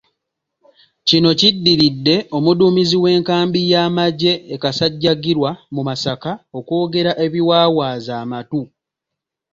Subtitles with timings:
[1.07, 8.61] Kino kiddiridde omuduumizi w'enkambi y'amagye e Kasajjagirwa mu Masaka okwogera ebiwawaaza amatu.